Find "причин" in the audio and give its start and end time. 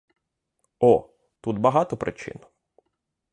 1.97-2.39